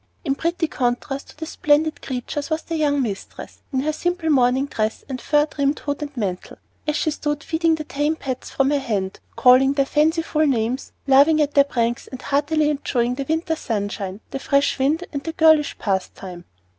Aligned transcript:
In 0.25 0.33
pretty 0.33 0.65
contrast 0.67 1.29
to 1.29 1.37
the 1.37 1.45
splendid 1.45 2.01
creatures 2.01 2.49
was 2.49 2.63
their 2.63 2.77
young 2.79 3.03
mistress, 3.03 3.61
in 3.71 3.81
her 3.81 3.93
simple 3.93 4.31
morning 4.31 4.65
dress 4.65 5.03
and 5.07 5.21
fur 5.21 5.45
trimmed 5.45 5.77
hood 5.77 6.01
and 6.01 6.17
mantle, 6.17 6.57
as 6.87 6.95
she 6.95 7.11
stood 7.11 7.43
feeding 7.43 7.75
the 7.75 7.83
tame 7.83 8.15
pets 8.15 8.49
from 8.49 8.71
her 8.71 8.79
hand, 8.79 9.19
calling 9.35 9.73
their 9.73 9.85
fanciful 9.85 10.47
names, 10.47 10.91
laughing 11.05 11.39
at 11.39 11.53
their 11.53 11.65
pranks, 11.65 12.07
and 12.07 12.23
heartily 12.23 12.71
enjoying 12.71 13.13
the 13.13 13.27
winter 13.29 13.55
sunshine, 13.55 14.21
the 14.31 14.39
fresh 14.39 14.79
wind, 14.79 15.03
and 15.13 15.23
the 15.25 15.33
girlish 15.33 15.77
pastime. 15.77 16.45